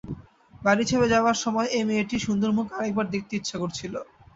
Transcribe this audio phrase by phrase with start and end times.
[0.61, 3.93] বাড়ি ছেড়ে যাবার সময় এই মেয়েটির সুন্দর মুখ আরেক বার দেখতে ইচ্ছা করছিল।